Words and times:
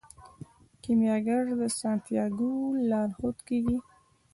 کیمیاګر 0.81 1.43
د 1.59 1.61
سانتیاګو 1.79 2.51
لارښود 2.89 3.37
کیږي. 3.47 3.77